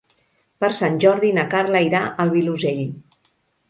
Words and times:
Per 0.65 0.69
Sant 0.79 0.97
Jordi 1.05 1.31
na 1.41 1.45
Carla 1.53 1.85
irà 1.91 2.03
al 2.27 2.37
Vilosell. 2.37 2.85